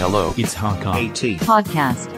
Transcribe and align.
Hello. 0.00 0.32
It's 0.40 0.56
Hakka. 0.56 0.96
AT. 0.96 1.20
Podcast. 1.44 2.08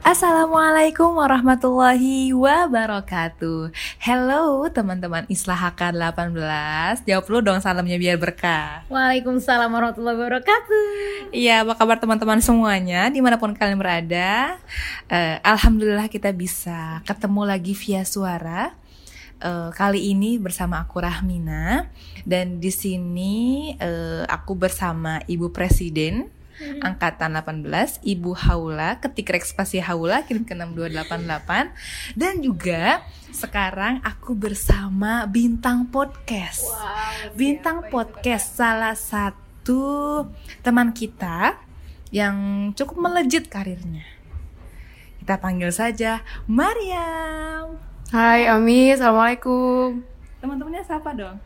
Assalamualaikum 0.00 1.20
warahmatullahi 1.20 2.32
wabarakatuh 2.32 3.76
Hello 4.08 4.64
teman-teman 4.72 5.28
Islah 5.28 5.68
HK 5.68 5.92
18 5.92 7.04
Jawab 7.04 7.28
lu 7.28 7.38
dong 7.44 7.60
salamnya 7.60 8.00
biar 8.00 8.16
berkah. 8.16 8.88
Waalaikumsalam 8.88 9.68
warahmatullahi 9.68 10.16
wabarakatuh. 10.16 10.88
Iya 11.28 11.60
apa 11.60 11.76
kabar 11.76 12.00
teman-teman 12.00 12.40
semuanya? 12.40 13.12
Di 13.12 13.20
mana 13.20 13.36
pun 13.36 13.52
kalian 13.52 13.76
berada 13.76 14.56
Eh, 15.12 15.36
Alhamdulillah 15.44 16.08
kita 16.08 16.32
bisa 16.32 17.04
ketemu 17.04 17.52
lagi 17.52 17.76
via 17.76 18.00
suara. 18.08 18.72
Eh, 19.44 19.76
Kali 19.76 20.00
ini 20.16 20.40
bersama 20.40 20.80
aku 20.80 21.04
Rahmina. 21.04 21.92
Dan 22.24 22.64
di 22.64 22.72
sini 22.72 23.76
eh, 23.76 24.24
aku 24.24 24.56
bersama 24.56 25.20
Ibu 25.28 25.52
Presiden 25.52 26.32
Angkatan 26.58 27.38
18 27.38 28.02
Ibu 28.02 28.34
Haula 28.34 28.98
Ketik 28.98 29.30
rek 29.30 29.46
spasi 29.46 29.78
Haula 29.78 30.26
Kirim 30.26 30.42
ke 30.42 30.58
6288 30.58 32.18
Dan 32.18 32.42
juga 32.42 33.02
sekarang 33.30 34.02
aku 34.02 34.34
bersama 34.34 35.24
Bintang 35.30 35.86
Podcast 35.88 36.66
Bintang 37.38 37.86
Podcast 37.86 38.58
salah 38.58 38.98
satu 38.98 40.26
teman 40.64 40.90
kita 40.96 41.58
yang 42.08 42.72
cukup 42.72 43.04
melejit 43.04 43.52
karirnya. 43.52 44.04
Kita 45.20 45.36
panggil 45.36 45.68
saja 45.68 46.24
Mariam. 46.48 47.76
Hai 48.08 48.48
Ami, 48.48 48.88
Assalamualaikum 48.88 50.00
Teman-temannya 50.40 50.80
siapa 50.80 51.12
dong? 51.12 51.36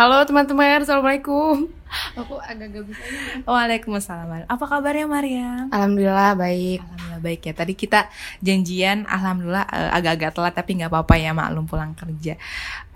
Halo 0.00 0.24
teman-teman, 0.24 0.80
Assalamualaikum 0.80 1.68
Aku 2.16 2.40
agak-agak 2.40 2.88
bisa 2.88 3.04
Waalaikumsalam. 3.44 4.48
Apa 4.48 4.64
kabarnya 4.64 5.04
Mariam? 5.04 5.68
Alhamdulillah 5.68 6.40
baik 6.40 6.80
Alhamdulillah 6.80 7.20
baik 7.20 7.40
ya. 7.44 7.52
Tadi 7.52 7.76
kita 7.76 8.08
janjian, 8.40 9.04
alhamdulillah 9.04 9.68
eh, 9.68 9.90
agak-agak 9.92 10.32
telat 10.32 10.56
tapi 10.56 10.80
nggak 10.80 10.88
apa-apa 10.88 11.20
ya 11.20 11.36
maklum 11.36 11.68
pulang 11.68 11.92
kerja. 11.92 12.40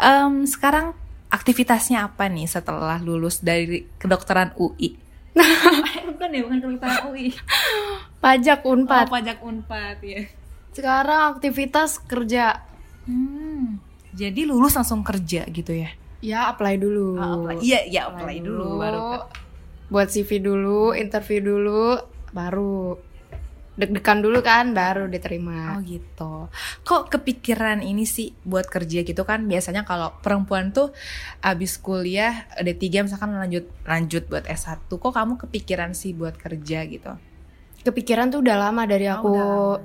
Em, 0.01 0.49
sekarang 0.49 0.97
aktivitasnya 1.29 2.09
apa 2.09 2.25
nih 2.33 2.49
setelah 2.49 2.97
lulus 3.05 3.45
dari 3.45 3.85
kedokteran 4.01 4.57
UI? 4.57 4.97
bukan 6.09 6.29
ya, 6.33 6.41
bukan 6.41 6.59
kedokteran 6.65 7.13
UI. 7.13 7.37
Pajak 8.25 8.65
Unpad 8.65 9.13
Oh, 9.13 9.21
pajak 9.21 9.45
Unpad 9.45 10.01
ya. 10.01 10.25
Sekarang 10.73 11.37
aktivitas 11.37 12.01
kerja 12.01 12.65
Hmm. 13.05 13.77
Jadi 14.17 14.49
lulus 14.49 14.73
langsung 14.73 15.05
kerja 15.05 15.45
gitu 15.53 15.77
ya? 15.77 15.93
Ya 16.25 16.49
apply 16.49 16.81
dulu 16.81 17.09
Oh, 17.15 17.45
apply. 17.45 17.61
Iya, 17.61 17.81
iya 17.85 18.01
apply 18.09 18.37
dulu 18.41 18.81
baru 18.81 19.01
ke- 19.05 19.29
Buat 19.93 20.09
CV 20.09 20.41
dulu, 20.41 20.97
interview 20.97 21.45
dulu 21.45 22.01
Baru 22.33 22.97
Deg-degan 23.75 24.23
dulu 24.23 24.39
kan, 24.39 24.71
baru 24.71 25.11
diterima 25.11 25.75
Oh 25.75 25.83
gitu. 25.83 26.47
Kok 26.87 27.11
kepikiran 27.11 27.83
ini 27.83 28.07
sih 28.07 28.31
buat 28.41 28.71
kerja 28.71 29.03
gitu 29.03 29.27
kan? 29.27 29.51
Biasanya 29.51 29.83
kalau 29.83 30.15
perempuan 30.23 30.71
tuh 30.71 30.95
abis 31.43 31.77
kuliah 31.77 32.47
D3 32.55 33.03
misalkan 33.03 33.35
lanjut 33.35 33.67
lanjut 33.83 34.31
buat 34.31 34.47
S1. 34.47 34.87
Kok 34.87 35.11
kamu 35.11 35.43
kepikiran 35.43 35.91
sih 35.91 36.15
buat 36.15 36.39
kerja 36.39 36.87
gitu? 36.87 37.19
Kepikiran 37.83 38.31
tuh 38.31 38.47
udah 38.47 38.57
lama 38.63 38.87
dari 38.87 39.11
Oh, 39.11 39.19
aku 39.19 39.27
udah 39.29 39.43
lama. 39.45 39.77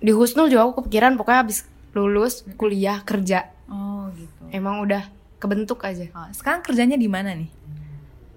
Di 0.00 0.12
Husnul 0.16 0.48
juga 0.48 0.64
aku 0.64 0.80
kepikiran 0.80 1.20
pokoknya 1.20 1.40
habis 1.44 1.68
lulus 1.92 2.48
kuliah 2.56 3.04
kerja 3.04 3.52
Oh 3.68 4.08
gitu. 4.16 4.48
Emang 4.48 4.80
udah 4.80 5.04
kebentuk 5.40 5.80
aja 5.80 6.04
Oh, 6.12 6.28
sekarang 6.30 6.60
kerjanya 6.60 6.94
di 6.94 7.08
mana 7.08 7.32
nih? 7.32 7.48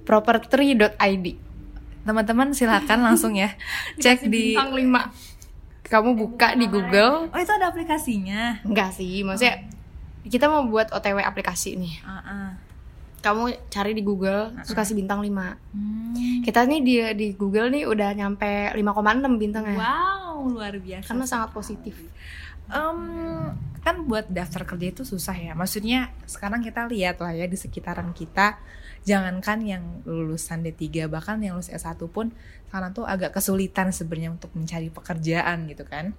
Property.id 0.03 1.27
Teman-teman 2.01 2.51
silakan 2.51 2.99
langsung 3.07 3.33
ya 3.33 3.51
cek 3.95 4.25
di 4.25 4.55
bintang 4.55 4.71
5 4.73 5.31
kamu 5.85 6.09
buka 6.13 6.51
di 6.53 6.65
Google 6.65 7.27
Oh, 7.27 7.37
itu 7.37 7.51
ada 7.51 7.67
aplikasinya. 7.67 8.63
enggak 8.63 8.91
sih 8.91 9.21
maksudnya 9.21 9.67
kita 10.23 10.47
mau 10.47 10.63
buat 10.63 10.87
OTW 10.89 11.19
aplikasi 11.19 11.75
nih 11.75 11.99
Ah, 12.01 12.19
ah. 12.19 12.49
kamu 13.19 13.43
cari 13.67 13.91
di 13.91 14.01
Google 14.01 14.51
terus 14.57 14.71
kasih 14.73 14.95
bintang 14.95 15.19
5 15.19 15.31
Hmm. 15.71 16.41
kita 16.41 16.63
nih 16.63 16.79
di 16.79 16.93
di 17.13 17.27
Google 17.33 17.67
nih 17.69 17.83
udah 17.83 18.09
nyampe 18.11 18.71
5,6 18.71 18.83
bintangnya 19.37 19.75
Wow, 19.75 20.47
luar 20.49 20.75
biasa. 20.75 21.07
karena 21.07 21.23
sangat 21.23 21.49
positif 21.51 21.95
Em, 22.71 22.99
kan 23.83 23.95
buat 24.07 24.31
daftar 24.31 24.63
kerja 24.63 24.87
itu 24.95 25.03
susah 25.03 25.35
ya. 25.35 25.51
Maksudnya 25.53 26.15
sekarang 26.23 26.63
kita 26.63 26.87
lihat 26.87 27.19
lah 27.19 27.35
ya 27.35 27.45
di 27.45 27.59
sekitaran 27.59 28.15
kita, 28.15 28.57
jangankan 29.03 29.59
yang 29.63 29.83
lulusan 30.07 30.63
D3 30.63 31.11
bahkan 31.11 31.37
yang 31.43 31.59
lulus 31.59 31.67
S1 31.67 31.99
pun 32.07 32.31
sekarang 32.71 32.95
tuh 32.95 33.03
agak 33.03 33.35
kesulitan 33.35 33.91
sebenarnya 33.91 34.31
untuk 34.33 34.55
mencari 34.55 34.87
pekerjaan 34.87 35.67
gitu 35.67 35.83
kan. 35.83 36.15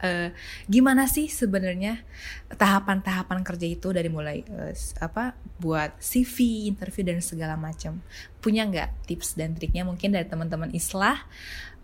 Eh, 0.00 0.32
gimana 0.64 1.04
sih 1.04 1.28
sebenarnya 1.28 2.00
tahapan-tahapan 2.48 3.44
kerja 3.44 3.68
itu 3.68 3.92
dari 3.92 4.08
mulai 4.08 4.40
s- 4.72 4.96
apa 4.96 5.36
buat 5.60 5.92
CV, 6.00 6.64
interview 6.72 7.04
dan 7.04 7.20
segala 7.20 7.52
macam. 7.60 8.00
Punya 8.40 8.64
nggak 8.64 9.04
tips 9.04 9.36
dan 9.36 9.52
triknya 9.52 9.84
mungkin 9.84 10.16
dari 10.16 10.24
teman-teman 10.24 10.72
Islah 10.72 11.20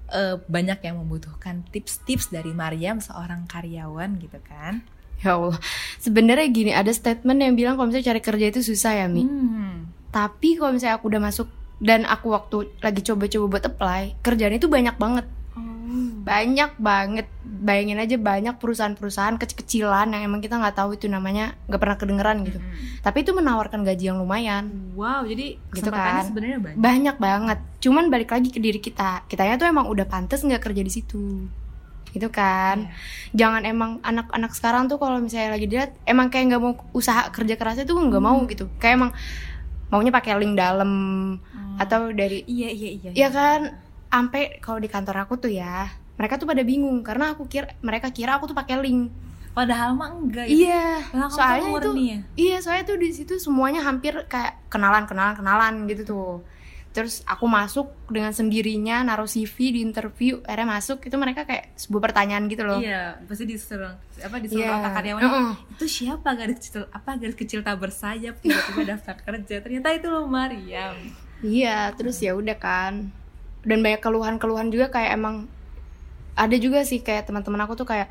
eh, 0.09 0.37
banyak 0.43 0.78
yang 0.81 0.97
membutuhkan 0.99 1.67
tips-tips 1.69 2.28
dari 2.28 2.50
Mariam 2.50 2.99
seorang 2.99 3.44
karyawan 3.44 4.19
gitu 4.19 4.39
kan. 4.43 4.83
ya 5.17 5.33
Allah 5.33 5.56
sebenarnya 5.97 6.44
gini 6.47 6.71
ada 6.71 6.93
statement 6.93 7.41
yang 7.41 7.55
bilang 7.55 7.75
kalau 7.75 7.89
misalnya 7.89 8.12
cari 8.12 8.21
kerja 8.21 8.47
itu 8.49 8.61
susah 8.62 8.93
ya 8.95 9.06
Mi 9.06 9.25
Hmm. 9.25 9.89
tapi 10.11 10.55
kalau 10.55 10.77
misalnya 10.77 11.00
aku 11.00 11.09
udah 11.09 11.22
masuk 11.22 11.49
dan 11.77 12.05
aku 12.05 12.33
waktu 12.33 12.69
lagi 12.78 13.00
coba-coba 13.00 13.45
buat 13.50 13.65
apply 13.66 14.21
kerjaan 14.21 14.53
itu 14.53 14.69
banyak 14.69 14.93
banget 14.95 15.25
banyak 16.23 16.71
banget. 16.77 17.27
Bayangin 17.43 17.97
aja 17.97 18.17
banyak 18.17 18.55
perusahaan-perusahaan 18.57 19.37
kecil-kecilan 19.37 20.11
yang 20.11 20.23
emang 20.23 20.41
kita 20.41 20.57
nggak 20.57 20.77
tahu 20.77 20.95
itu 20.95 21.07
namanya 21.07 21.55
nggak 21.67 21.79
pernah 21.79 21.97
kedengeran 21.97 22.43
gitu. 22.43 22.59
Tapi 23.01 23.23
itu 23.23 23.31
menawarkan 23.31 23.81
gaji 23.83 24.05
yang 24.07 24.19
lumayan. 24.19 24.93
Wow, 24.93 25.25
jadi 25.25 25.57
Gitu 25.71 25.89
kan. 25.89 26.27
sebenarnya 26.27 26.59
banyak. 26.59 26.77
banyak 26.77 27.17
banget. 27.17 27.59
Cuman 27.79 28.05
balik 28.07 28.31
lagi 28.31 28.49
ke 28.49 28.59
diri 28.59 28.79
kita. 28.79 29.25
Kitanya 29.25 29.57
tuh 29.57 29.67
emang 29.67 29.87
udah 29.87 30.05
pantas 30.05 30.43
nggak 30.43 30.63
kerja 30.63 30.83
di 30.83 30.91
situ? 30.91 31.47
Gitu 32.11 32.29
kan? 32.29 32.89
Jangan 33.31 33.63
emang 33.63 34.01
anak-anak 34.01 34.53
sekarang 34.53 34.87
tuh 34.87 34.97
kalau 34.97 35.21
misalnya 35.21 35.55
lagi 35.55 35.67
dilihat 35.67 35.95
emang 36.03 36.29
kayak 36.29 36.51
nggak 36.51 36.63
mau 36.63 36.75
usaha 36.93 37.29
kerja 37.29 37.55
kerasnya 37.55 37.85
tuh 37.85 37.97
nggak 37.97 38.21
mau 38.21 38.41
gitu. 38.45 38.67
Kayak 38.77 38.95
emang 38.99 39.13
maunya 39.87 40.11
pakai 40.11 40.35
link 40.37 40.57
dalam 40.57 40.91
atau 41.77 42.09
dari 42.11 42.41
Iya, 42.49 42.69
iya, 42.69 42.91
iya. 42.91 43.11
ya 43.15 43.29
kan 43.29 43.61
sampai 44.16 44.43
kalau 44.59 44.81
di 44.81 44.88
kantor 44.88 45.28
aku 45.28 45.37
tuh 45.37 45.53
ya 45.53 45.93
mereka 46.16 46.41
tuh 46.41 46.49
pada 46.49 46.65
bingung 46.65 47.04
karena 47.04 47.37
aku 47.37 47.44
kira 47.44 47.69
mereka 47.84 48.09
kira 48.09 48.41
aku 48.41 48.49
tuh 48.49 48.56
pakai 48.56 48.81
link 48.81 49.12
Padahal 49.53 49.97
mah 49.97 50.12
enggak 50.12 50.44
ya. 50.49 50.53
iya 50.53 50.84
soalnya 51.28 51.69
itu 51.72 51.91
ya? 51.97 52.19
iya 52.37 52.56
soalnya 52.60 52.84
tuh 52.84 52.97
di 52.97 53.09
situ 53.09 53.37
semuanya 53.37 53.81
hampir 53.81 54.12
kayak 54.28 54.69
kenalan 54.69 55.04
kenalan 55.04 55.32
kenalan 55.32 55.75
gitu 55.84 56.03
tuh 56.04 56.32
terus 56.93 57.21
aku 57.25 57.44
masuk 57.44 57.93
dengan 58.09 58.32
sendirinya 58.32 59.04
naruh 59.04 59.28
CV 59.28 59.77
di 59.77 59.81
interview 59.84 60.41
akhirnya 60.44 60.81
masuk 60.81 61.04
itu 61.04 61.16
mereka 61.16 61.44
kayak 61.44 61.77
sebuah 61.77 62.09
pertanyaan 62.09 62.48
gitu 62.48 62.65
loh 62.65 62.81
Iya, 62.81 63.21
pasti 63.25 63.44
disuruh 63.44 63.93
apa 64.16 64.37
disuruh 64.41 64.65
Iya. 64.65 64.77
otak 64.77 64.93
karyawan 64.97 65.21
Heeh. 65.21 65.50
itu 65.77 65.84
siapa 65.88 66.28
garis 66.33 66.56
kecil 66.56 66.88
apa 66.88 67.10
garis 67.16 67.37
kecil 67.37 67.60
tak 67.60 67.77
bersayap 67.77 68.41
tiba-tiba 68.41 68.97
daftar 68.97 69.16
kerja 69.21 69.56
ternyata 69.60 69.88
itu 69.93 70.09
lo 70.09 70.25
Mariam 70.25 70.97
Iya, 71.44 71.93
terus 71.93 72.16
ya 72.16 72.33
udah 72.33 72.56
kan. 72.56 73.12
Dan 73.66 73.82
banyak 73.82 73.99
keluhan-keluhan 73.99 74.71
juga 74.71 74.94
kayak 74.94 75.19
emang 75.19 75.50
ada 76.38 76.56
juga 76.56 76.87
sih 76.87 77.03
kayak 77.03 77.27
teman-teman 77.27 77.66
aku 77.66 77.74
tuh 77.74 77.89
kayak 77.89 78.09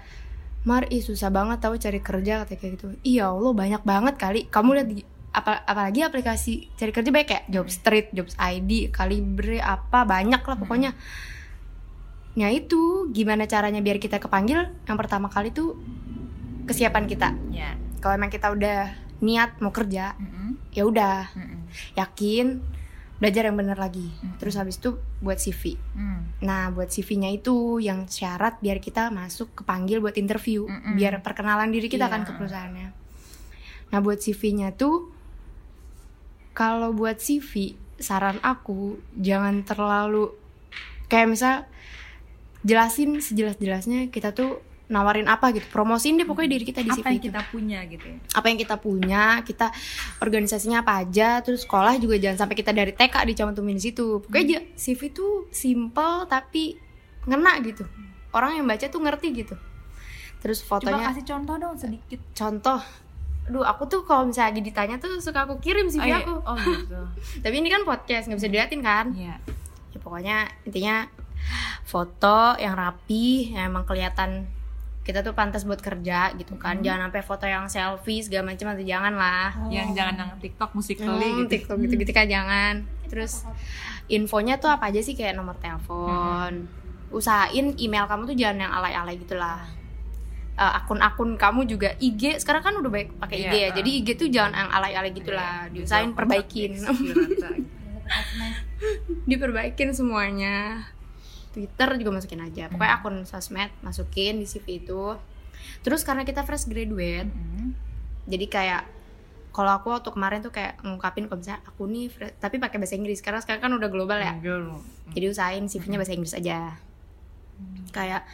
Mar, 0.66 0.90
ih 0.90 0.98
susah 0.98 1.30
banget 1.30 1.62
tahu 1.62 1.78
cari 1.78 2.02
kerja 2.02 2.42
kayak 2.50 2.58
gitu. 2.58 2.98
Iya, 3.06 3.30
Allah 3.30 3.54
banyak 3.54 3.86
banget 3.86 4.16
kali. 4.18 4.50
Kamu 4.50 4.74
lihat 4.74 4.90
di 4.90 5.06
apa 5.36 5.62
apalagi 5.68 6.02
aplikasi 6.02 6.74
cari 6.74 6.90
kerja 6.90 7.12
baik 7.14 7.28
kayak 7.28 7.46
Jobstreet, 7.54 8.10
Jobs 8.16 8.34
ID, 8.40 8.90
Kalibre 8.90 9.62
apa 9.62 10.08
banyak 10.10 10.42
lah 10.42 10.58
pokoknya. 10.58 10.98
Ya 12.34 12.50
itu 12.50 13.14
gimana 13.14 13.46
caranya 13.46 13.78
biar 13.78 14.02
kita 14.02 14.18
kepanggil? 14.18 14.74
Yang 14.90 14.98
pertama 14.98 15.30
kali 15.30 15.54
tuh 15.54 15.78
kesiapan 16.66 17.06
kita. 17.06 17.30
ya 17.54 17.78
Kalau 18.02 18.18
emang 18.18 18.34
kita 18.34 18.50
udah 18.50 18.90
niat 19.22 19.62
mau 19.62 19.70
kerja, 19.70 20.18
Mm-mm. 20.18 20.74
ya 20.74 20.84
udah 20.84 21.30
Mm-mm. 21.38 21.62
yakin 21.94 22.60
belajar 23.16 23.48
yang 23.48 23.56
bener 23.56 23.76
lagi 23.76 24.12
Mm-mm. 24.12 24.36
terus 24.38 24.56
habis 24.56 24.76
itu 24.76 24.94
buat 25.20 25.36
CV 25.36 25.80
Mm. 25.96 26.22
nah 26.42 26.68
buat 26.68 26.88
CV-nya 26.88 27.32
itu 27.32 27.80
yang 27.80 28.06
syarat 28.06 28.60
biar 28.60 28.78
kita 28.78 29.08
masuk 29.08 29.56
kepanggil 29.56 30.00
buat 30.00 30.16
interview 30.16 30.68
Mm-mm. 30.68 30.94
biar 30.94 31.20
perkenalan 31.20 31.72
diri 31.72 31.88
kita 31.88 32.06
kan 32.06 32.22
Iya. 32.22 32.28
ke 32.28 32.32
perusahaannya 32.34 32.88
nah 33.90 34.00
buat 34.00 34.20
CV-nya 34.20 34.74
tuh 34.74 35.12
kalau 36.52 36.92
buat 36.92 37.18
CV 37.18 37.76
saran 37.96 38.40
aku 38.42 39.00
jangan 39.14 39.64
terlalu 39.64 40.36
kayak 41.08 41.30
misal 41.30 41.56
jelasin 42.62 43.20
sejelas-jelasnya 43.20 44.10
kita 44.10 44.32
tuh 44.32 44.60
nawarin 44.86 45.26
apa 45.26 45.50
gitu 45.50 45.66
promosiin 45.74 46.22
deh 46.22 46.30
pokoknya 46.30 46.50
diri 46.58 46.66
kita 46.70 46.86
di 46.86 46.94
apa 46.94 47.10
yang 47.10 47.18
itu 47.18 47.28
kita 47.34 47.42
punya 47.50 47.80
gitu 47.90 48.06
ya? 48.06 48.18
Apa 48.38 48.46
yang 48.54 48.60
kita 48.62 48.76
punya 48.78 49.24
kita 49.42 49.68
organisasinya 50.22 50.86
apa 50.86 51.02
aja 51.02 51.42
terus 51.42 51.66
sekolah 51.66 51.98
juga 51.98 52.22
jangan 52.22 52.46
sampai 52.46 52.56
kita 52.58 52.70
dari 52.70 52.94
TK 52.94 53.16
dicantumin 53.26 53.82
di 53.82 53.84
situ. 53.90 54.22
Pokoknya 54.22 54.44
aja 54.46 54.60
CV 54.78 55.02
tuh 55.10 55.50
simple 55.50 56.30
tapi 56.30 56.78
ngena 57.26 57.58
gitu. 57.66 57.84
Orang 58.30 58.62
yang 58.62 58.66
baca 58.70 58.86
tuh 58.86 59.02
ngerti 59.02 59.28
gitu. 59.34 59.56
Terus 60.46 60.62
coba 60.62 60.78
fotonya 60.78 61.10
kasih 61.10 61.26
contoh 61.26 61.56
dong 61.58 61.76
sedikit. 61.82 62.22
Contoh. 62.38 62.82
Aduh, 63.46 63.62
aku 63.62 63.86
tuh 63.86 64.02
kalau 64.06 64.26
misalnya 64.30 64.58
lagi 64.58 64.62
ditanya 64.66 64.96
tuh 64.98 65.22
suka 65.22 65.46
aku 65.46 65.62
kirim 65.62 65.90
CV 65.90 66.06
iya. 66.10 66.22
aku. 66.22 66.34
oh 66.46 66.58
gitu 66.58 66.98
Tapi 67.46 67.56
ini 67.62 67.70
kan 67.70 67.86
podcast, 67.86 68.30
nggak 68.30 68.38
bisa 68.42 68.50
diliatin 68.50 68.82
kan? 68.86 69.06
Iya. 69.14 69.38
Ya 69.94 69.98
pokoknya 70.02 70.38
intinya 70.66 71.10
foto 71.86 72.58
yang 72.58 72.74
rapi, 72.74 73.54
yang 73.54 73.74
emang 73.74 73.86
kelihatan 73.86 74.50
kita 75.06 75.22
tuh 75.22 75.38
pantas 75.38 75.62
buat 75.64 75.78
kerja 75.78 76.34
gitu 76.34 76.58
kan. 76.58 76.82
Jangan 76.82 77.08
sampai 77.08 77.22
foto 77.22 77.46
yang 77.46 77.70
selfie 77.70 78.26
segala 78.26 78.50
macam 78.50 78.74
atau 78.74 78.82
jangan 78.82 79.14
lah. 79.14 79.54
yang 79.70 79.94
jangan 79.94 80.18
yang 80.18 80.30
TikTok 80.42 80.74
musik 80.74 80.98
Hmm, 80.98 81.14
gitu 81.22 81.46
TikTok 81.48 81.78
gitu-gitu 81.80 82.10
kan 82.10 82.26
jangan. 82.26 82.74
Terus 83.06 83.46
infonya 84.08 84.58
tuh 84.58 84.74
apa 84.74 84.90
aja 84.90 85.00
sih 85.00 85.14
kayak 85.14 85.38
nomor 85.38 85.54
telepon. 85.56 86.66
Usahain 87.14 87.78
email 87.78 88.10
kamu 88.10 88.26
tuh 88.26 88.36
jangan 88.36 88.66
yang 88.66 88.74
alay-alay 88.74 89.16
gitu 89.16 89.38
lah. 89.38 89.62
Eh, 90.56 90.72
akun-akun 90.74 91.36
kamu 91.36 91.68
juga 91.68 91.94
IG 92.00 92.40
sekarang 92.40 92.64
kan 92.64 92.74
udah 92.74 92.88
baik 92.90 93.20
pakai 93.20 93.38
IG 93.38 93.46
Iya, 93.46 93.54
ya. 93.54 93.68
ah. 93.68 93.76
Jadi 93.78 93.90
IG 94.02 94.08
tuh 94.16 94.28
jangan 94.32 94.54
yang 94.56 94.70
alay-alay 94.74 95.12
gitu 95.14 95.32
lah. 95.32 95.70
Diusahain 95.70 96.18
perbaikin. 96.18 96.82
Diperbaikin 99.26 99.94
semuanya. 99.94 100.88
Twitter 101.56 101.96
juga 101.96 102.12
masukin 102.12 102.44
aja. 102.44 102.68
Pokoknya 102.68 102.94
akun 102.94 103.24
sosmed 103.24 103.72
masukin 103.80 104.36
di 104.36 104.46
CV 104.46 104.84
itu. 104.84 105.16
Terus 105.82 106.04
karena 106.04 106.22
kita 106.22 106.44
fresh 106.44 106.68
graduate, 106.68 107.32
jadi 108.28 108.46
kayak 108.46 108.84
kalau 109.50 109.72
aku 109.72 109.88
waktu 109.88 110.12
kemarin 110.12 110.44
tuh 110.44 110.52
kayak 110.52 110.84
ngungkapin 110.84 111.26
kalau 111.26 111.40
misalnya 111.40 111.64
aku 111.64 111.88
nih 111.88 112.12
fre- 112.12 112.36
tapi 112.36 112.60
pakai 112.60 112.76
bahasa 112.76 112.94
Inggris 112.94 113.24
karena 113.24 113.40
sekarang 113.40 113.64
kan 113.64 113.72
udah 113.72 113.88
global 113.88 114.20
ya. 114.20 114.36
Jadi 115.10 115.26
usahain 115.26 115.64
CV-nya 115.64 115.96
bahasa 115.96 116.12
Inggris 116.12 116.36
aja. 116.36 116.76
Kayak 117.90 118.28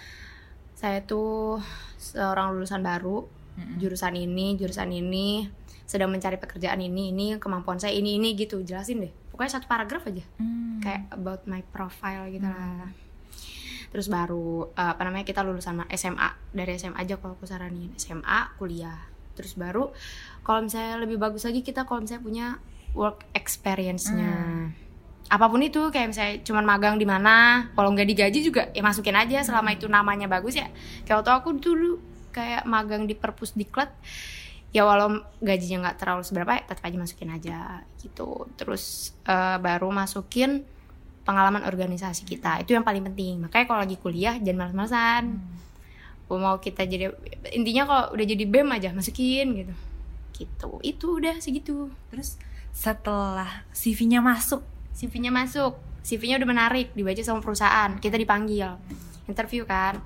saya 0.73 1.05
tuh 1.05 1.61
seorang 1.95 2.57
lulusan 2.57 2.81
baru 2.81 3.29
jurusan 3.77 4.17
ini 4.17 4.57
jurusan 4.57 4.89
ini 4.89 5.45
sedang 5.85 6.09
mencari 6.09 6.39
pekerjaan 6.39 6.79
ini 6.79 7.11
ini 7.11 7.37
kemampuan 7.37 7.77
saya 7.77 7.93
ini 7.93 8.17
ini 8.17 8.33
gitu. 8.33 8.65
Jelasin 8.65 9.05
deh. 9.05 9.13
Pokoknya 9.29 9.61
satu 9.61 9.69
paragraf 9.69 10.09
aja. 10.09 10.25
Kayak 10.81 11.05
about 11.13 11.45
my 11.45 11.61
profile 11.69 12.25
gitu 12.27 12.49
lah 12.49 12.89
terus 13.91 14.07
baru 14.07 14.71
eh, 14.71 14.89
apa 14.95 15.03
namanya 15.03 15.27
kita 15.27 15.43
lulusan 15.43 15.83
SMA 15.91 16.55
dari 16.55 16.79
SMA 16.79 16.97
aja 16.97 17.19
kalau 17.19 17.35
aku 17.35 17.45
saranin. 17.45 17.91
SMA 17.99 18.55
kuliah. 18.55 18.97
Terus 19.35 19.59
baru 19.59 19.91
kalau 20.41 20.65
misalnya 20.65 20.97
lebih 21.03 21.19
bagus 21.19 21.43
lagi 21.43 21.61
kita 21.61 21.83
kalau 21.83 22.03
misalnya 22.03 22.23
punya 22.23 22.47
work 22.95 23.27
experience-nya. 23.35 24.31
Apa 25.31 25.47
pun 25.47 25.63
itu 25.63 25.79
kayak 25.91 26.11
misalnya 26.11 26.35
cuman 26.43 26.63
magang 26.67 26.95
di 26.99 27.07
mana 27.07 27.67
kalau 27.71 27.95
nggak 27.95 28.07
digaji 28.07 28.39
juga 28.43 28.71
ya 28.71 28.83
masukin 28.83 29.15
aja. 29.15 29.43
Selama 29.43 29.75
itu 29.75 29.87
namanya 29.87 30.27
bagus 30.31 30.59
ya. 30.59 30.67
Kayak 31.03 31.23
waktu 31.23 31.31
aku 31.43 31.49
dulu 31.59 31.91
kayak 32.31 32.63
magang 32.63 33.07
di 33.07 33.15
perpus 33.15 33.55
diklat 33.55 33.91
ya 34.71 34.87
walau 34.87 35.19
gajinya 35.43 35.91
nggak 35.91 35.97
terlalu 35.99 36.23
seberapa 36.23 36.55
ya 36.55 36.63
tetap 36.63 36.83
aja 36.87 36.97
masukin 36.99 37.31
aja 37.31 37.59
gitu. 37.99 38.47
Terus 38.55 39.15
eh, 39.27 39.57
baru 39.59 39.91
masukin 39.91 40.63
pengalaman 41.23 41.63
organisasi 41.65 42.25
kita. 42.25 42.61
Itu 42.61 42.73
yang 42.73 42.85
paling 42.85 43.05
penting. 43.13 43.41
Makanya 43.41 43.65
kalau 43.69 43.81
lagi 43.85 43.97
kuliah 43.97 44.37
jangan 44.41 44.69
males-malesan 44.69 45.25
mau 46.31 46.63
kita 46.63 46.87
jadi 46.87 47.11
intinya 47.51 47.83
kalau 47.83 48.03
udah 48.15 48.25
jadi 48.27 48.45
bem 48.47 48.67
aja 48.71 48.95
masukin 48.95 49.51
gitu. 49.51 49.73
Gitu. 50.31 50.69
Itu 50.79 51.19
udah 51.19 51.35
segitu. 51.43 51.91
Terus 52.13 52.39
setelah 52.71 53.67
CV-nya 53.75 54.23
masuk? 54.23 54.63
CV-nya 54.95 55.33
masuk. 55.33 55.75
CV-nya 56.07 56.39
udah 56.39 56.47
menarik 56.47 56.87
dibaca 56.95 57.19
sama 57.19 57.43
perusahaan. 57.43 57.91
Kita 57.99 58.15
dipanggil. 58.15 58.79
Interview 59.27 59.67
kan. 59.67 59.99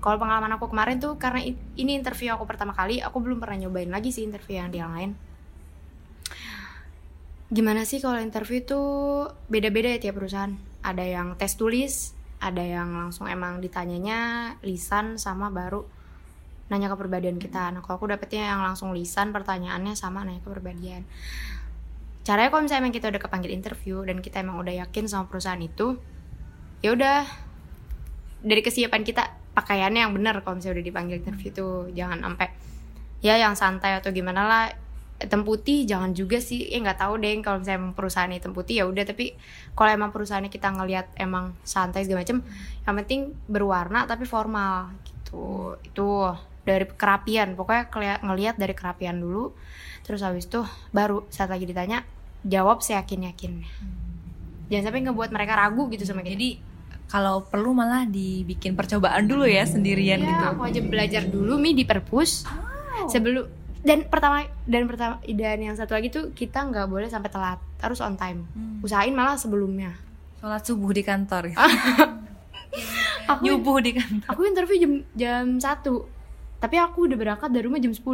Kalau 0.00 0.16
pengalaman 0.16 0.56
aku 0.56 0.72
kemarin 0.72 0.96
tuh 0.96 1.16
karena 1.20 1.44
ini 1.76 1.92
interview 1.96 2.32
aku 2.32 2.48
pertama 2.48 2.72
kali 2.72 3.04
aku 3.04 3.20
belum 3.20 3.36
pernah 3.40 3.68
nyobain 3.68 3.88
lagi 3.92 4.12
sih 4.12 4.24
interview 4.24 4.56
yang 4.56 4.72
di 4.72 4.80
yang 4.80 4.92
lain 4.96 5.12
gimana 7.50 7.82
sih 7.82 7.98
kalau 7.98 8.22
interview 8.22 8.62
tuh 8.62 8.88
beda-beda 9.50 9.90
ya 9.94 9.98
tiap 9.98 10.18
perusahaan? 10.22 10.54
Ada 10.80 11.04
yang 11.04 11.36
tes 11.36 11.58
tulis 11.58 12.16
ada 12.40 12.64
yang 12.64 12.96
langsung 12.96 13.28
emang 13.28 13.60
ditanyanya 13.60 14.54
lisan 14.64 15.20
sama 15.20 15.52
baru 15.52 15.84
nanya 16.72 16.88
kepribadian 16.88 17.36
kita. 17.36 17.68
Nah 17.68 17.84
kalau 17.84 18.00
aku 18.00 18.08
dapetnya 18.08 18.56
yang 18.56 18.64
langsung 18.64 18.96
lisan 18.96 19.34
pertanyaannya 19.34 19.92
sama 19.92 20.24
nanya 20.24 20.40
kepribadian 20.40 21.04
caranya 22.20 22.52
kalau 22.52 22.62
misalnya 22.62 22.82
emang 22.86 22.94
kita 22.94 23.06
udah 23.08 23.22
kepanggil 23.22 23.50
interview 23.50 23.96
dan 24.04 24.20
kita 24.20 24.44
emang 24.44 24.60
udah 24.60 24.86
yakin 24.86 25.08
sama 25.08 25.24
perusahaan 25.26 25.60
itu 25.60 25.96
ya 26.84 26.92
udah 26.92 27.24
dari 28.44 28.62
kesiapan 28.64 29.04
kita 29.04 29.36
pakaiannya 29.52 30.08
yang 30.08 30.12
benar 30.16 30.40
kalau 30.44 30.60
misalnya 30.60 30.80
udah 30.80 30.86
dipanggil 30.86 31.16
interview 31.20 31.50
tuh. 31.52 31.76
Jangan 31.92 32.24
sampai 32.24 32.48
ya 33.20 33.36
yang 33.36 33.52
santai 33.56 34.00
atau 34.00 34.14
gimana 34.14 34.46
lah 34.48 34.64
hitam 35.20 35.44
putih 35.44 35.84
jangan 35.84 36.16
juga 36.16 36.40
sih. 36.40 36.66
Ya 36.72 36.80
nggak 36.80 36.98
tahu 36.98 37.20
deh 37.20 37.36
kalau 37.44 37.60
misalnya 37.60 37.78
emang 37.84 37.94
perusahaan 37.94 38.32
hitam 38.32 38.56
putih 38.56 38.80
ya 38.80 38.84
udah. 38.88 39.04
Tapi 39.04 39.36
kalau 39.76 39.90
emang 39.92 40.10
perusahaannya 40.10 40.48
kita 40.48 40.72
ngelihat 40.72 41.06
emang 41.20 41.52
santai 41.62 42.08
segala 42.08 42.24
macem 42.24 42.40
yang 42.88 42.94
penting 43.04 43.20
berwarna 43.46 44.08
tapi 44.08 44.24
formal 44.24 44.90
gitu. 45.04 45.76
Itu 45.84 46.32
dari 46.64 46.88
kerapian. 46.88 47.54
Pokoknya 47.54 47.92
ngelihat 48.24 48.56
dari 48.56 48.72
kerapian 48.72 49.20
dulu 49.20 49.52
terus 50.00 50.24
habis 50.24 50.48
itu 50.48 50.64
baru 50.90 51.28
saat 51.30 51.52
lagi 51.52 51.68
ditanya 51.68 52.02
jawab 52.42 52.80
seyakin 52.80 53.30
yakin 53.30 53.62
jangan 54.70 54.90
sampai 54.90 55.02
ngebuat 55.04 55.30
mereka 55.34 55.58
ragu 55.58 55.90
gitu 55.90 56.06
sama 56.06 56.22
kita. 56.22 56.38
Jadi 56.38 56.50
kalau 57.10 57.42
perlu 57.42 57.74
malah 57.74 58.06
dibikin 58.06 58.78
percobaan 58.78 59.26
dulu 59.26 59.42
ya 59.42 59.66
sendirian 59.66 60.22
Iya, 60.22 60.30
gitu. 60.30 60.44
aku 60.54 60.62
aja 60.62 60.80
belajar 60.80 61.22
dulu 61.26 61.58
mi 61.58 61.74
di 61.74 61.82
perpus. 61.82 62.46
Sebelum 63.10 63.59
dan 63.80 64.04
pertama 64.04 64.44
dan 64.64 64.84
pertama 64.84 65.14
dan 65.22 65.58
yang 65.58 65.72
satu 65.72 65.96
lagi 65.96 66.08
tuh 66.08 66.30
kita 66.30 66.60
nggak 66.62 66.86
boleh 66.86 67.08
sampai 67.08 67.28
telat 67.28 67.58
harus 67.80 68.00
on 68.00 68.14
time. 68.14 68.44
Hmm. 68.52 68.78
usahain 68.80 69.12
malah 69.12 69.36
sebelumnya. 69.36 69.96
Sholat 70.40 70.64
subuh 70.64 70.90
di 70.90 71.00
kantor 71.00 71.52
aku 73.30 73.40
nyubuh 73.44 73.78
di 73.78 73.92
kantor. 73.92 74.26
aku 74.26 74.40
interview 74.44 74.76
jam 74.78 74.92
jam 75.14 75.44
satu. 75.56 76.08
Tapi 76.60 76.76
aku 76.76 77.08
udah 77.08 77.16
berangkat 77.16 77.48
dari 77.48 77.64
rumah 77.64 77.80
jam 77.80 77.92
10 77.92 78.04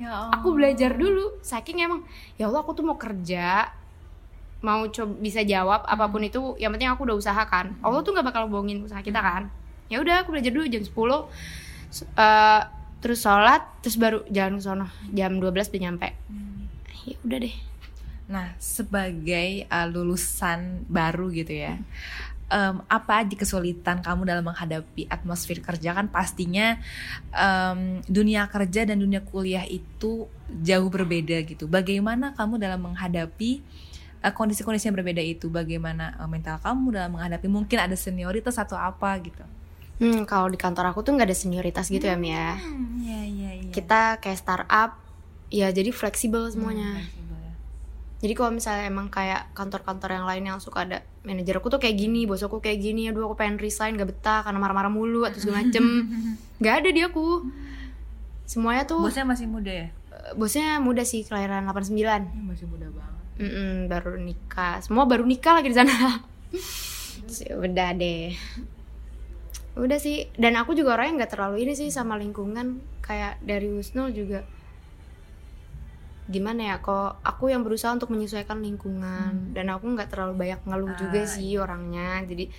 ya 0.00 0.32
aku 0.32 0.56
belajar 0.56 0.96
dulu 0.96 1.36
saking 1.44 1.84
emang 1.84 2.00
ya 2.40 2.48
Allah 2.48 2.64
aku 2.64 2.72
tuh 2.72 2.80
mau 2.80 2.96
kerja 2.96 3.68
mau 4.64 4.88
coba 4.88 5.12
bisa 5.20 5.44
jawab 5.44 5.84
apa 5.84 6.08
pun 6.08 6.24
itu 6.24 6.56
yang 6.56 6.72
penting 6.72 6.88
aku 6.88 7.04
udah 7.04 7.16
usaha 7.16 7.42
kan. 7.44 7.76
Allah 7.80 8.00
tuh 8.00 8.12
nggak 8.12 8.24
bakal 8.24 8.48
bohongin 8.48 8.80
usaha 8.80 9.00
kita 9.00 9.20
kan. 9.20 9.52
Ya 9.92 10.00
udah 10.00 10.24
aku 10.24 10.32
belajar 10.32 10.52
dulu 10.52 10.64
jam 10.64 10.80
10 10.80 10.92
S- 11.92 12.08
eh, 12.08 12.62
terus 13.00 13.24
sholat 13.24 13.64
terus 13.80 13.96
baru 13.96 14.22
jalan 14.28 14.60
ke 14.60 14.62
sono 14.62 14.86
jam 15.12 15.40
12 15.40 15.50
udah 15.50 15.80
nyampe 15.80 16.08
ya 17.08 17.16
udah 17.24 17.38
deh 17.40 17.56
Nah, 18.30 18.54
sebagai 18.62 19.66
uh, 19.66 19.90
lulusan 19.90 20.86
baru 20.86 21.34
gitu 21.34 21.50
ya, 21.50 21.82
em, 22.46 22.76
apa 22.86 23.26
aja 23.26 23.34
kesulitan 23.34 23.98
kamu 24.06 24.22
dalam 24.22 24.46
menghadapi 24.46 25.10
atmosfer 25.10 25.58
kerja 25.58 25.90
kan 25.98 26.06
pastinya 26.06 26.78
em, 27.34 27.98
dunia 28.06 28.46
kerja 28.46 28.86
dan 28.86 29.02
dunia 29.02 29.18
kuliah 29.26 29.66
itu 29.66 30.30
jauh 30.62 30.86
berbeda 30.86 31.42
gitu. 31.42 31.66
Bagaimana 31.66 32.30
kamu 32.38 32.62
dalam 32.62 32.86
menghadapi 32.86 33.66
uh, 34.22 34.30
kondisi-kondisi 34.30 34.86
yang 34.86 34.94
berbeda 34.94 35.22
itu? 35.26 35.50
Bagaimana 35.50 36.14
uh, 36.22 36.30
mental 36.30 36.62
kamu 36.62 36.94
dalam 36.94 37.18
menghadapi 37.18 37.50
mungkin 37.50 37.82
ada 37.82 37.98
senioritas 37.98 38.62
atau 38.62 38.78
apa 38.78 39.10
gitu? 39.26 39.42
Hmm, 40.00 40.24
kalau 40.24 40.48
di 40.48 40.56
kantor 40.56 40.90
aku 40.90 41.00
tuh 41.00 41.12
nggak 41.12 41.28
ada 41.28 41.36
senioritas 41.36 41.86
gitu 41.86 42.02
ya 42.02 42.16
Mia 42.16 42.32
ya 42.32 42.52
Iya 43.00 43.20
iya 43.22 43.50
iya. 43.56 43.70
kita 43.70 44.18
kayak 44.18 44.38
startup 44.38 44.96
ya 45.48 45.68
jadi 45.68 45.90
fleksibel 45.90 46.48
semuanya 46.48 47.00
Hmm, 47.00 47.18
Jadi 48.20 48.36
kalau 48.36 48.52
misalnya 48.52 48.84
emang 48.84 49.08
kayak 49.08 49.48
kantor-kantor 49.52 50.12
yang 50.12 50.26
lain 50.28 50.44
yang 50.44 50.60
suka 50.60 50.84
ada 50.84 51.00
manajer 51.24 51.56
aku 51.56 51.68
tuh 51.68 51.80
kayak 51.80 51.96
gini, 51.96 52.28
bos 52.28 52.44
aku 52.44 52.60
kayak 52.60 52.76
gini, 52.78 53.08
aduh 53.08 53.24
aku 53.24 53.32
pengen 53.34 53.56
resign 53.56 53.96
gak 53.96 54.12
betah 54.12 54.44
karena 54.44 54.60
marah-marah 54.60 54.92
mulu 54.92 55.24
atau 55.24 55.40
segala 55.40 55.56
macem. 55.64 56.04
gak 56.60 56.84
ada 56.84 56.92
di 56.92 57.00
aku. 57.00 57.48
Semuanya 58.44 58.84
tuh 58.84 59.00
Bosnya 59.00 59.24
masih 59.24 59.48
muda 59.48 59.72
ya? 59.72 59.88
eh, 59.88 60.32
bosnya 60.36 60.76
muda 60.78 61.00
sih 61.00 61.24
kelahiran 61.24 61.64
89. 61.64 61.96
Ya, 61.96 62.20
masih 62.44 62.68
muda 62.68 62.92
banget. 62.92 63.24
Mm-mm, 63.40 63.88
baru 63.88 64.12
nikah. 64.20 64.84
Semua 64.84 65.08
baru 65.08 65.24
nikah 65.24 65.56
lagi 65.56 65.72
di 65.72 65.76
sana. 65.80 66.20
Sih, 67.24 67.48
Udah 67.64 67.96
deh. 67.96 68.36
Udah 69.78 69.98
sih. 69.98 70.30
Dan 70.34 70.58
aku 70.58 70.74
juga 70.74 70.98
orangnya 70.98 71.24
nggak 71.24 71.32
terlalu 71.36 71.66
ini 71.66 71.72
sih 71.76 71.92
sama 71.92 72.16
lingkungan. 72.16 72.80
Kayak 73.02 73.38
dari 73.42 73.70
Wisnu 73.70 74.10
juga. 74.14 74.46
Gimana 76.30 76.74
ya? 76.74 76.76
Kok 76.78 77.22
aku 77.26 77.50
yang 77.50 77.66
berusaha 77.66 77.90
untuk 77.90 78.10
menyesuaikan 78.14 78.62
lingkungan. 78.62 79.54
Dan 79.54 79.70
aku 79.70 79.86
nggak 79.94 80.10
terlalu 80.10 80.46
banyak 80.46 80.60
ngeluh 80.66 80.92
juga 80.94 81.20
Hmm. 81.22 81.28
Ah, 81.28 81.34
sih 81.34 81.50
orangnya. 81.58 82.08
Jadi 82.26 82.50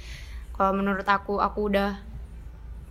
kalau 0.55 0.75
menurut 0.75 1.07
aku, 1.07 1.39
aku 1.39 1.59
udah 1.71 2.11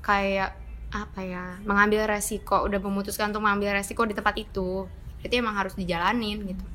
kayak 0.00 0.56
apa 0.90 1.22
ya 1.22 1.54
mengambil 1.62 2.02
resiko 2.10 2.66
udah 2.66 2.82
memutuskan 2.82 3.30
untuk 3.30 3.46
mengambil 3.46 3.78
resiko 3.78 4.02
di 4.02 4.14
tempat 4.16 4.34
itu 4.42 4.90
berarti 5.22 5.34
emang 5.38 5.54
harus 5.54 5.78
dijalanin 5.78 6.42
gitu 6.50 6.66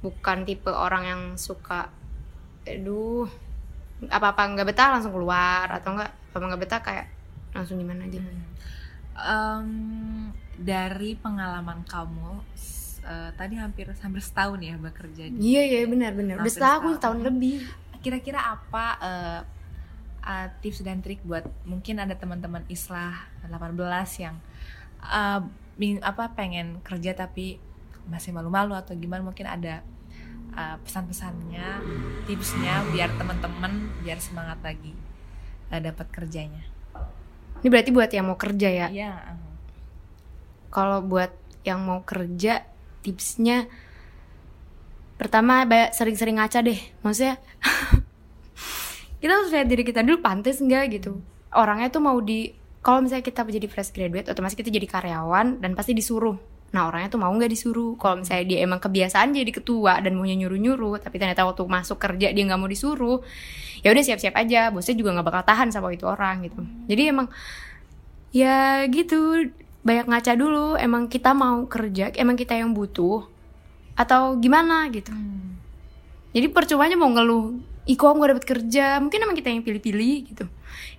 bukan 0.00 0.48
tipe 0.48 0.72
orang 0.72 1.04
yang 1.04 1.22
suka 1.36 1.92
aduh 2.64 3.28
apa 4.08 4.32
apa 4.32 4.42
nggak 4.56 4.66
betah 4.72 4.88
langsung 4.96 5.12
keluar 5.12 5.68
atau 5.68 5.96
enggak 5.96 6.12
apa 6.34 6.42
nggak 6.42 6.62
betah 6.66 6.82
kayak 6.82 7.06
langsung 7.54 7.78
gimana 7.78 8.02
aja? 8.02 8.18
Em, 9.14 9.70
dari 10.58 11.14
pengalaman 11.14 11.86
kamu 11.86 12.42
eh, 13.06 13.30
tadi 13.38 13.54
hampir 13.54 13.86
hampir 13.86 14.18
setahun 14.18 14.58
ya 14.58 14.74
bekerja 14.74 15.30
di 15.30 15.38
iya 15.38 15.62
iya 15.62 15.86
benar 15.86 16.18
benar. 16.18 16.42
Udah 16.42 16.50
setahun 16.50 16.98
setahun. 16.98 17.22
tahun 17.22 17.30
lebih. 17.30 17.62
Kira-kira 18.02 18.42
apa 18.42 18.86
eh, 18.98 19.40
eh, 20.26 20.48
tips 20.58 20.82
dan 20.82 20.98
trik 20.98 21.22
buat 21.22 21.46
mungkin 21.62 22.02
ada 22.02 22.18
teman-teman 22.18 22.66
Islah 22.66 23.14
18 23.46 23.78
yang 24.18 24.34
bing- 25.78 26.02
apa 26.02 26.34
pengen 26.34 26.82
kerja 26.82 27.14
tapi 27.14 27.62
masih 28.10 28.34
malu-malu 28.34 28.74
atau 28.74 28.98
gimana? 28.98 29.22
Mungkin 29.22 29.46
ada 29.46 29.86
eh, 30.58 30.76
pesan-pesannya 30.82 31.66
tipsnya 32.26 32.82
biar 32.90 33.14
teman-teman 33.14 33.94
biar 34.02 34.18
semangat 34.18 34.58
lagi 34.58 34.90
eh, 35.70 35.80
dapat 35.80 36.06
kerjanya. 36.10 36.64
Ini 37.64 37.68
berarti 37.72 37.90
buat 37.94 38.10
yang 38.12 38.28
mau 38.28 38.36
kerja 38.36 38.68
ya? 38.68 38.86
Iya 38.92 39.12
kalau 40.74 40.98
buat 41.06 41.30
yang 41.62 41.86
mau 41.86 42.02
kerja 42.02 42.66
tipsnya 43.06 43.70
pertama 45.14 45.62
banyak 45.62 45.94
sering-sering 45.94 46.42
ngaca 46.42 46.66
deh. 46.66 46.76
Maksudnya 47.06 47.38
kita 49.22 49.32
harus 49.38 49.54
lihat 49.54 49.70
diri 49.70 49.86
kita 49.86 50.02
dulu 50.02 50.18
pantas 50.18 50.58
nggak 50.58 50.98
gitu. 50.98 51.22
Orangnya 51.54 51.94
tuh 51.94 52.02
mau 52.02 52.18
di 52.18 52.50
kalau 52.82 53.06
misalnya 53.06 53.22
kita 53.22 53.46
jadi 53.46 53.70
fresh 53.70 53.94
graduate 53.94 54.28
otomatis 54.28 54.58
kita 54.58 54.68
jadi 54.68 54.90
karyawan 54.90 55.62
dan 55.62 55.78
pasti 55.78 55.94
disuruh 55.94 56.36
nah 56.74 56.90
orangnya 56.90 57.14
tuh 57.14 57.22
mau 57.22 57.30
nggak 57.30 57.46
disuruh? 57.54 57.94
Kalau 57.94 58.18
misalnya 58.18 58.44
dia 58.50 58.58
emang 58.66 58.82
kebiasaan 58.82 59.30
jadi 59.30 59.46
ketua 59.54 60.02
dan 60.02 60.18
maunya 60.18 60.34
nyuruh 60.34 60.58
nyuruh 60.58 60.98
tapi 60.98 61.22
ternyata 61.22 61.46
waktu 61.46 61.62
masuk 61.62 62.02
kerja 62.02 62.34
dia 62.34 62.42
nggak 62.42 62.58
mau 62.58 62.66
disuruh 62.66 63.22
ya 63.86 63.94
udah 63.94 64.02
siap-siap 64.02 64.34
aja. 64.34 64.74
Bosnya 64.74 64.98
juga 64.98 65.14
nggak 65.14 65.26
bakal 65.30 65.42
tahan 65.46 65.70
sama 65.70 65.94
itu 65.94 66.02
orang 66.10 66.50
gitu. 66.50 66.58
Jadi 66.90 67.02
emang 67.14 67.30
ya 68.34 68.82
gitu 68.90 69.46
banyak 69.86 70.10
ngaca 70.10 70.32
dulu 70.34 70.74
emang 70.74 71.06
kita 71.06 71.30
mau 71.30 71.62
kerja 71.70 72.10
emang 72.18 72.34
kita 72.34 72.58
yang 72.58 72.74
butuh 72.74 73.22
atau 73.94 74.34
gimana 74.42 74.90
gitu. 74.90 75.14
Jadi 76.34 76.50
percumanya 76.50 76.98
mau 76.98 77.06
ngeluh 77.14 77.73
Ih 77.84 77.94
kok 77.94 78.10
gak 78.10 78.30
dapet 78.32 78.46
kerja? 78.48 78.96
Mungkin 78.96 79.20
emang 79.20 79.36
kita 79.36 79.52
yang 79.52 79.60
pilih-pilih 79.60 80.16
gitu. 80.24 80.44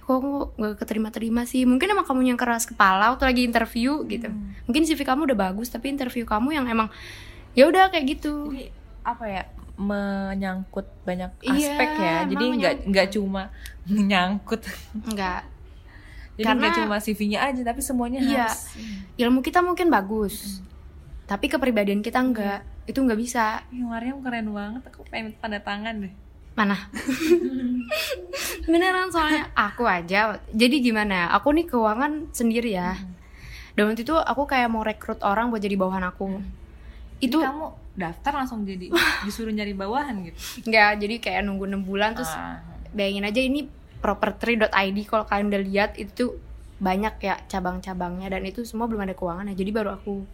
Kok 0.02 0.14
aku 0.14 0.32
gak 0.56 0.86
keterima-terima 0.86 1.42
sih? 1.44 1.66
Mungkin 1.66 1.90
emang 1.90 2.06
kamu 2.06 2.30
yang 2.30 2.38
keras 2.38 2.70
kepala 2.70 3.10
Waktu 3.10 3.26
lagi 3.26 3.42
interview 3.42 4.06
gitu. 4.06 4.30
Mungkin 4.70 4.86
CV 4.86 5.02
kamu 5.02 5.26
udah 5.26 5.38
bagus 5.50 5.68
Tapi 5.68 5.90
interview 5.90 6.24
kamu 6.24 6.54
yang 6.54 6.66
emang 6.70 6.94
ya 7.58 7.66
udah 7.66 7.90
kayak 7.90 8.06
gitu. 8.16 8.54
Jadi 8.54 8.70
apa 9.02 9.26
ya 9.26 9.44
menyangkut 9.76 10.86
banyak 11.04 11.32
Iya, 11.42 11.74
aspek 11.74 11.90
ya. 11.98 12.18
Jadi 12.26 12.46
nggak 12.56 12.74
nggak 12.86 13.08
cuma 13.12 13.50
menyangkut. 13.90 14.62
Enggak 15.06 15.44
jadi 16.36 16.52
Karena- 16.52 16.68
nggak 16.68 16.76
cuma 16.84 16.96
CV-nya 17.00 17.40
aja 17.48 17.62
tapi 17.64 17.80
semuanya 17.80 18.20
Iya. 18.20 18.52
harus. 18.52 18.76
Ilmu 19.16 19.40
kita 19.40 19.64
mungkin 19.64 19.88
bagus 19.88 20.60
Tapi 21.24 21.48
kepribadian 21.48 22.04
kita 22.04 22.20
enggak 22.20 22.68
Itu 22.84 23.00
nggak 23.02 23.16
bisa. 23.16 23.64
Ih, 23.72 23.82
Mariam 23.82 24.20
keren 24.20 24.52
banget. 24.52 24.84
Aku 24.92 25.02
pengen 25.08 25.32
tanda 25.40 25.58
tangan 25.58 26.06
deh 26.06 26.14
Mana? 26.56 26.76
Beneran 28.72 29.12
soalnya 29.12 29.52
aku 29.54 29.86
aja. 29.86 30.40
Jadi 30.52 30.82
gimana? 30.82 31.30
Aku 31.36 31.52
nih 31.52 31.68
keuangan 31.68 32.32
sendiri 32.32 32.74
ya. 32.74 32.98
Dan 33.76 33.92
waktu 33.92 34.08
itu 34.08 34.16
aku 34.16 34.48
kayak 34.48 34.72
mau 34.72 34.82
rekrut 34.82 35.20
orang 35.22 35.52
buat 35.52 35.60
jadi 35.60 35.76
bawahan 35.76 36.08
aku. 36.08 36.40
itu 37.20 37.40
Itu 37.40 37.44
kamu 37.44 37.68
daftar 37.96 38.44
langsung 38.44 38.68
jadi 38.68 38.92
disuruh 39.28 39.56
nyari 39.56 39.72
bawahan 39.72 40.20
gitu 40.28 40.36
enggak 40.68 41.00
jadi 41.00 41.16
kayak 41.16 41.42
nunggu 41.48 41.64
6 41.64 41.88
bulan 41.88 42.12
terus 42.12 42.28
Ah. 42.28 42.60
bayangin 42.92 43.24
aja 43.24 43.40
ini 43.40 43.72
property.id 44.04 44.98
kalau 45.08 45.24
kalian 45.24 45.48
udah 45.48 45.64
lihat 45.64 45.92
itu 45.96 46.36
banyak 46.76 47.16
ya 47.24 47.40
cabang-cabangnya 47.48 48.28
dan 48.28 48.44
itu 48.44 48.68
semua 48.68 48.92
belum 48.92 49.08
ada 49.08 49.16
keuangannya. 49.16 49.56
Jadi 49.56 49.72
baru 49.72 49.96
aku. 49.96 50.28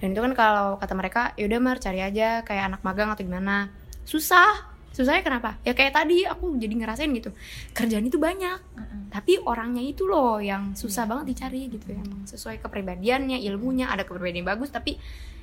Dan 0.00 0.16
itu 0.16 0.20
kan 0.24 0.32
kalau 0.32 0.80
kata 0.80 0.96
mereka, 0.96 1.36
yaudah 1.36 1.60
Mar 1.60 1.76
cari 1.78 2.00
aja 2.00 2.40
kayak 2.42 2.72
anak 2.72 2.80
magang 2.82 3.12
atau 3.12 3.22
gimana. 3.22 3.68
Susah. 4.02 4.71
Susahnya 4.92 5.24
kenapa? 5.24 5.56
Ya 5.64 5.72
kayak 5.72 5.96
tadi 5.96 6.28
aku 6.28 6.60
jadi 6.60 6.72
ngerasain 6.76 7.08
gitu. 7.16 7.32
Kerjaan 7.72 8.04
itu 8.04 8.20
banyak. 8.20 8.60
Tapi 9.08 9.40
orangnya 9.44 9.80
itu 9.80 10.04
loh 10.04 10.40
yang 10.40 10.76
susah 10.76 11.08
banget 11.08 11.32
dicari 11.36 11.68
gitu 11.72 11.92
ya. 11.92 12.00
Emang 12.00 12.24
sesuai 12.28 12.60
kepribadiannya, 12.60 13.40
ilmunya, 13.48 13.88
ada 13.88 14.04
kepribadian 14.04 14.44
bagus 14.44 14.68
tapi 14.68 14.96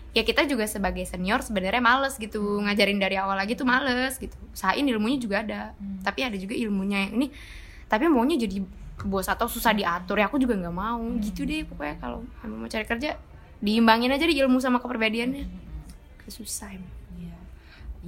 ya 0.09 0.25
kita 0.25 0.49
juga 0.49 0.65
sebagai 0.65 1.05
senior 1.05 1.41
sebenarnya 1.41 1.81
males 1.81 2.17
gitu. 2.21 2.61
Ngajarin 2.61 2.97
dari 3.01 3.17
awal 3.17 3.37
lagi 3.37 3.57
tuh 3.57 3.65
males 3.65 4.17
gitu. 4.17 4.33
Usahain 4.53 4.85
ilmunya 4.85 5.17
juga 5.17 5.41
ada 5.41 5.61
Hmm. 5.77 6.01
tapi 6.05 6.25
ada 6.25 6.37
juga 6.37 6.53
ilmunya 6.53 7.09
yang 7.09 7.13
ini 7.17 7.27
tapi 7.89 8.05
maunya 8.05 8.37
jadi 8.37 8.61
bos 9.05 9.25
atau 9.29 9.49
susah 9.49 9.73
diatur. 9.73 10.21
Ya 10.21 10.29
aku 10.29 10.37
juga 10.37 10.53
nggak 10.57 10.75
mau. 10.77 11.01
Gitu 11.17 11.45
deh 11.45 11.65
pokoknya 11.65 11.97
kalau 11.97 12.21
mau 12.45 12.69
cari 12.69 12.85
kerja 12.85 13.17
diimbangin 13.61 14.13
aja 14.13 14.29
di 14.29 14.37
ilmu 14.37 14.61
sama 14.61 14.77
kepribadiannya. 14.77 15.45
Susah 16.29 16.69
emang 16.73 16.93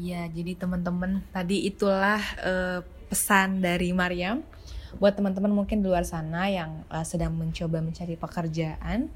Iya, 0.01 0.25
jadi 0.33 0.57
teman-teman 0.57 1.21
tadi 1.29 1.69
itulah 1.69 2.17
eh, 2.41 2.81
pesan 3.05 3.61
dari 3.61 3.93
Mariam 3.93 4.41
buat 4.97 5.13
teman-teman 5.13 5.53
mungkin 5.53 5.85
di 5.85 5.87
luar 5.93 6.01
sana 6.09 6.49
yang 6.49 6.81
eh, 6.89 7.05
sedang 7.05 7.37
mencoba 7.37 7.85
mencari 7.85 8.17
pekerjaan. 8.17 9.13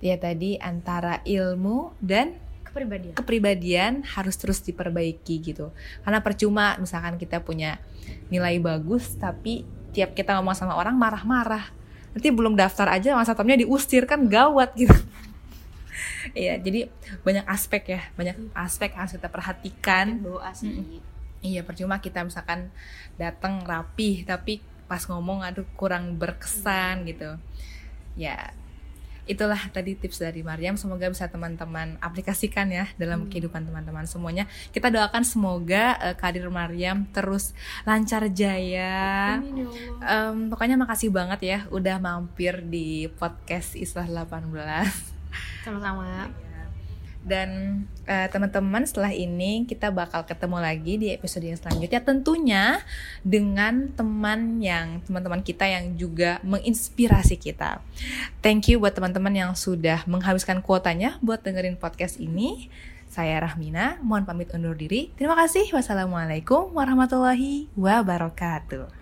Ya 0.00 0.16
tadi 0.16 0.56
antara 0.56 1.20
ilmu 1.28 1.92
dan 2.00 2.40
kepribadian 2.64 3.12
kepribadian 3.12 3.92
harus 4.08 4.40
terus 4.40 4.64
diperbaiki 4.64 5.52
gitu. 5.52 5.68
Karena 6.00 6.24
percuma 6.24 6.80
misalkan 6.80 7.20
kita 7.20 7.44
punya 7.44 7.76
nilai 8.32 8.56
bagus 8.56 9.12
tapi 9.20 9.68
tiap 9.92 10.16
kita 10.16 10.40
ngomong 10.40 10.56
sama 10.56 10.80
orang 10.80 10.96
marah-marah. 10.96 11.68
Nanti 12.16 12.32
belum 12.32 12.56
daftar 12.56 12.88
aja 12.88 13.12
masa 13.12 13.36
tapnya 13.36 13.60
diusir 13.60 14.08
kan 14.08 14.24
gawat 14.24 14.72
gitu. 14.80 14.96
Iya, 16.30 16.54
jadi 16.62 16.86
banyak 17.26 17.46
aspek 17.50 17.82
ya, 17.98 18.00
banyak 18.14 18.36
aspek 18.54 18.94
yang 18.94 19.00
harus 19.06 19.14
kita 19.18 19.28
perhatikan. 19.28 20.06
doa 20.22 20.50
sih 20.54 21.02
Iya, 21.42 21.66
percuma 21.66 21.98
kita 21.98 22.22
misalkan 22.22 22.70
datang 23.18 23.66
rapih 23.66 24.22
tapi 24.22 24.62
pas 24.86 25.02
ngomong 25.10 25.42
aduh 25.42 25.66
kurang 25.74 26.14
berkesan 26.14 27.02
gitu. 27.10 27.34
Ya, 28.14 28.54
itulah 29.26 29.58
tadi 29.74 29.98
tips 29.98 30.22
dari 30.22 30.46
Mariam. 30.46 30.78
Semoga 30.78 31.10
bisa 31.10 31.26
teman-teman 31.26 31.98
aplikasikan 31.98 32.70
ya 32.70 32.86
dalam 32.94 33.26
kehidupan 33.26 33.66
teman-teman 33.66 34.06
semuanya. 34.06 34.46
Kita 34.70 34.90
doakan 34.90 35.26
semoga 35.26 35.98
eh, 35.98 36.14
karir 36.14 36.46
Mariam 36.46 37.10
terus 37.10 37.54
lancar 37.82 38.26
jaya. 38.30 39.38
Amin 39.38 39.66
ya. 39.66 40.30
Em, 40.30 40.46
pokoknya 40.46 40.78
makasih 40.78 41.10
banget 41.10 41.40
ya 41.42 41.58
udah 41.74 41.98
mampir 41.98 42.62
di 42.66 43.10
podcast 43.18 43.74
Islah 43.74 44.06
18. 44.06 45.21
Sama-sama 45.64 46.30
Dan 47.22 47.50
eh, 48.02 48.26
teman-teman 48.34 48.82
setelah 48.82 49.14
ini 49.14 49.62
kita 49.62 49.94
bakal 49.94 50.26
ketemu 50.26 50.58
lagi 50.58 50.98
di 50.98 51.14
episode 51.14 51.46
yang 51.46 51.54
selanjutnya 51.54 52.02
tentunya 52.02 52.64
dengan 53.22 53.94
teman 53.94 54.58
yang 54.58 54.98
teman-teman 55.06 55.38
kita 55.46 55.70
yang 55.70 55.94
juga 55.94 56.42
menginspirasi 56.42 57.38
kita. 57.38 57.78
Thank 58.42 58.74
you 58.74 58.82
buat 58.82 58.98
teman-teman 58.98 59.38
yang 59.38 59.52
sudah 59.54 60.02
menghabiskan 60.10 60.66
kuotanya 60.66 61.22
buat 61.22 61.46
dengerin 61.46 61.78
podcast 61.78 62.18
ini. 62.18 62.66
Saya 63.12 63.44
Rahmina, 63.44 64.00
mohon 64.00 64.24
pamit 64.24 64.48
undur 64.56 64.72
diri. 64.72 65.12
Terima 65.20 65.36
kasih. 65.36 65.68
Wassalamualaikum 65.70 66.72
warahmatullahi 66.72 67.68
wabarakatuh. 67.76 69.01